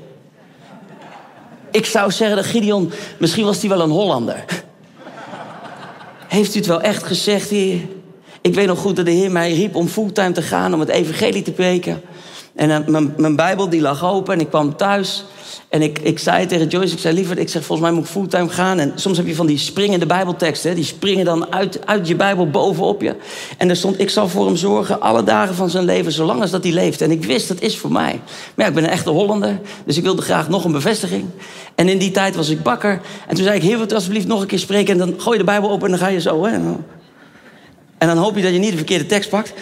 Ik 1.71 1.87
zou 1.87 2.11
zeggen 2.11 2.37
dat 2.37 2.47
Gideon, 2.47 2.93
misschien 3.19 3.45
was 3.45 3.61
hij 3.61 3.69
wel 3.69 3.81
een 3.81 3.91
Hollander. 3.91 4.45
Heeft 6.33 6.55
u 6.55 6.59
het 6.59 6.67
wel 6.67 6.81
echt 6.81 7.03
gezegd, 7.03 7.51
Heer? 7.51 7.81
Ik 8.41 8.55
weet 8.55 8.67
nog 8.67 8.79
goed 8.79 8.97
dat 8.97 9.05
de 9.05 9.11
Heer 9.11 9.31
mij 9.31 9.55
riep 9.55 9.75
om 9.75 9.89
fulltime 9.89 10.33
te 10.33 10.43
gaan, 10.43 10.75
om 10.75 10.81
het 10.81 10.89
evangelie 10.89 11.43
te 11.43 11.53
preken. 11.53 12.01
En 12.55 12.71
eh, 12.71 12.87
mijn, 12.87 13.15
mijn 13.17 13.37
Bijbel 13.37 13.69
die 13.69 13.81
lag 13.81 14.05
open 14.05 14.35
en 14.35 14.41
ik 14.41 14.49
kwam 14.49 14.77
thuis. 14.77 15.25
En 15.69 15.83
ik, 15.83 15.99
ik 15.99 16.19
zei 16.19 16.47
tegen 16.47 16.69
Joyce, 16.69 16.93
ik 16.93 16.99
zei 16.99 17.15
liever, 17.15 17.39
ik 17.39 17.49
zeg 17.49 17.65
volgens 17.65 17.89
mij 17.89 17.97
moet 17.97 18.07
ik 18.07 18.11
fulltime 18.11 18.49
gaan. 18.49 18.79
En 18.79 18.93
soms 18.95 19.17
heb 19.17 19.27
je 19.27 19.35
van 19.35 19.47
die 19.47 19.59
springende 19.59 20.07
bijbelteksten. 20.07 20.75
Die 20.75 20.85
springen 20.85 21.25
dan 21.25 21.53
uit, 21.53 21.87
uit 21.87 22.09
je 22.09 22.17
bijbel 22.17 22.51
bovenop 22.51 23.03
je. 23.03 23.15
En 23.59 23.69
er 23.69 23.77
stond, 23.77 24.01
ik 24.01 24.11
zal 24.11 24.29
voor 24.29 24.47
hem 24.47 24.57
zorgen 24.57 25.01
alle 25.01 25.23
dagen 25.23 25.55
van 25.55 25.71
zijn 25.71 25.85
leven, 25.85 26.13
zolang 26.13 26.41
als 26.41 26.51
dat 26.51 26.63
hij 26.63 26.73
leeft. 26.73 27.01
En 27.01 27.11
ik 27.11 27.25
wist, 27.25 27.49
dat 27.49 27.61
is 27.61 27.79
voor 27.79 27.93
mij. 27.93 28.21
Maar 28.55 28.65
ja, 28.65 28.67
ik 28.67 28.75
ben 28.75 28.85
een 28.85 28.91
echte 28.91 29.11
Hollander, 29.11 29.61
dus 29.85 29.97
ik 29.97 30.03
wilde 30.03 30.23
graag 30.23 30.49
nog 30.49 30.65
een 30.65 30.73
bevestiging. 30.73 31.25
En 31.75 31.89
in 31.89 31.99
die 31.99 32.11
tijd 32.11 32.37
was 32.37 32.49
ik 32.49 32.63
bakker. 32.63 33.01
En 33.29 33.35
toen 33.35 33.45
zei 33.45 33.57
ik, 33.57 33.63
heer, 33.63 33.77
wilt 33.77 33.95
alsjeblieft 33.95 34.27
nog 34.27 34.41
een 34.41 34.47
keer 34.47 34.59
spreken? 34.59 34.93
En 34.93 34.99
dan 34.99 35.21
gooi 35.21 35.39
je 35.39 35.45
de 35.45 35.51
bijbel 35.51 35.71
open 35.71 35.85
en 35.85 35.91
dan 35.91 36.07
ga 36.07 36.09
je 36.09 36.21
zo, 36.21 36.45
hè. 36.45 36.53
En 37.99 38.09
dan 38.09 38.17
hoop 38.17 38.37
je 38.37 38.43
dat 38.43 38.53
je 38.53 38.59
niet 38.59 38.71
de 38.71 38.77
verkeerde 38.77 39.07
tekst 39.07 39.31
pakt. 39.31 39.53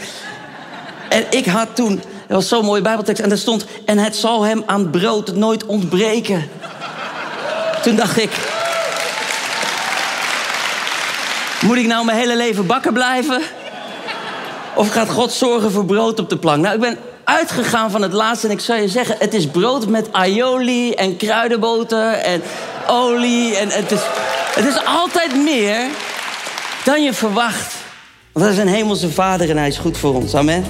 En 1.09 1.25
ik 1.31 1.47
had 1.47 1.77
toen, 1.77 2.01
dat 2.31 2.39
was 2.39 2.49
zo'n 2.49 2.65
mooie 2.65 2.83
bijbeltekst, 2.83 3.23
en 3.23 3.29
daar 3.29 3.39
stond... 3.39 3.65
en 3.85 3.99
het 3.99 4.17
zal 4.17 4.43
hem 4.43 4.63
aan 4.67 4.91
brood 4.91 5.35
nooit 5.35 5.67
ontbreken. 5.67 6.51
Toen 7.83 7.97
dacht 7.97 8.19
ik... 8.19 8.31
Moet 11.61 11.77
ik 11.77 11.87
nou 11.87 12.05
mijn 12.05 12.19
hele 12.19 12.37
leven 12.37 12.67
bakken 12.67 12.93
blijven? 12.93 13.43
Of 14.75 14.91
gaat 14.91 15.11
God 15.11 15.33
zorgen 15.33 15.71
voor 15.71 15.85
brood 15.85 16.19
op 16.19 16.31
de 16.31 16.37
plank? 16.37 16.63
Nou, 16.63 16.75
ik 16.75 16.81
ben 16.81 16.99
uitgegaan 17.25 17.91
van 17.91 18.03
het 18.03 18.13
laatste 18.13 18.47
en 18.47 18.53
ik 18.53 18.61
zou 18.61 18.81
je 18.81 18.89
zeggen... 18.89 19.17
het 19.19 19.35
is 19.35 19.47
brood 19.47 19.87
met 19.87 20.13
aioli 20.13 20.93
en 20.93 21.17
kruidenboter 21.17 22.13
en 22.13 22.43
olie. 22.89 23.57
En 23.57 23.69
het, 23.69 23.91
is, 23.91 24.01
het 24.55 24.65
is 24.65 24.85
altijd 24.87 25.35
meer 25.35 25.87
dan 26.85 27.03
je 27.03 27.13
verwacht. 27.13 27.75
Want 28.33 28.45
dat 28.45 28.55
is 28.55 28.61
een 28.61 28.75
hemelse 28.75 29.11
vader 29.11 29.51
en 29.51 29.57
hij 29.57 29.69
is 29.69 29.79
goed 29.79 29.99
voor 29.99 30.15
ons. 30.15 30.35
Amen. 30.35 30.65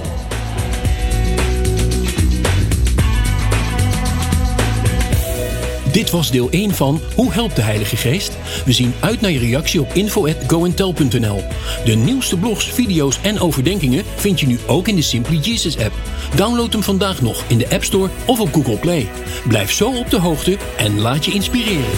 Dit 5.92 6.10
was 6.10 6.30
deel 6.30 6.50
1 6.50 6.74
van 6.74 7.00
Hoe 7.14 7.32
helpt 7.32 7.56
de 7.56 7.62
Heilige 7.62 7.96
Geest? 7.96 8.36
We 8.64 8.72
zien 8.72 8.94
uit 9.00 9.20
naar 9.20 9.30
je 9.30 9.38
reactie 9.38 9.80
op 9.80 9.92
info@goentel.nl. 9.92 11.42
De 11.84 11.94
nieuwste 11.94 12.36
blogs, 12.36 12.64
video's 12.64 13.18
en 13.22 13.40
overdenkingen 13.40 14.04
vind 14.16 14.40
je 14.40 14.46
nu 14.46 14.58
ook 14.66 14.88
in 14.88 14.96
de 14.96 15.02
Simply 15.02 15.36
Jesus 15.36 15.78
app. 15.78 15.94
Download 16.34 16.72
hem 16.72 16.82
vandaag 16.82 17.22
nog 17.22 17.44
in 17.46 17.58
de 17.58 17.70
App 17.70 17.84
Store 17.84 18.10
of 18.26 18.40
op 18.40 18.52
Google 18.52 18.76
Play. 18.78 19.08
Blijf 19.48 19.72
zo 19.72 19.90
op 19.90 20.10
de 20.10 20.18
hoogte 20.18 20.56
en 20.76 21.00
laat 21.00 21.24
je 21.24 21.32
inspireren. 21.32 21.90